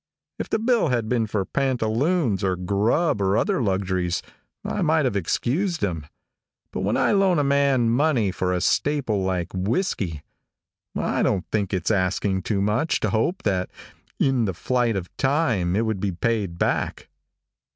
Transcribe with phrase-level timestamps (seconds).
[0.39, 4.23] If the bill had been for pantaloons, or grub, or other luxuries,
[4.65, 6.07] I might have excused him,
[6.71, 10.23] but when I loan a man money for a staple like whisky.
[10.97, 13.69] I don't think it's asking too much to hope that
[14.19, 17.07] in the flight of time it would be paid back.